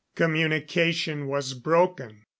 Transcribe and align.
Communication 0.15 1.27
was 1.27 1.53
broken. 1.53 2.25